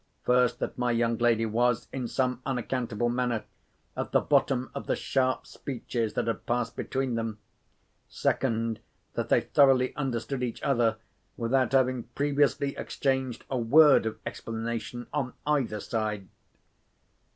First, 0.23 0.57
that 0.57 0.79
my 0.79 0.89
young 0.89 1.15
lady 1.19 1.45
was, 1.45 1.87
in 1.93 2.07
some 2.07 2.41
unaccountable 2.43 3.07
manner, 3.09 3.43
at 3.95 4.11
the 4.11 4.19
bottom 4.19 4.71
of 4.73 4.87
the 4.87 4.95
sharp 4.95 5.45
speeches 5.45 6.15
that 6.15 6.25
had 6.25 6.47
passed 6.47 6.75
between 6.75 7.13
them. 7.13 7.37
Second, 8.09 8.79
that 9.13 9.29
they 9.29 9.41
thoroughly 9.41 9.95
understood 9.95 10.41
each 10.41 10.63
other, 10.63 10.97
without 11.37 11.73
having 11.73 12.05
previously 12.15 12.75
exchanged 12.77 13.45
a 13.47 13.59
word 13.59 14.07
of 14.07 14.17
explanation 14.25 15.05
on 15.13 15.33
either 15.45 15.79
side. 15.79 16.27